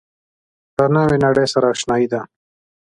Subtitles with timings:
[0.77, 2.21] له نوې نړۍ سره آشنايي ده.